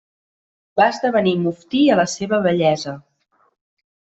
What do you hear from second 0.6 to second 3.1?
Va esdevenir muftí a la seva vellesa.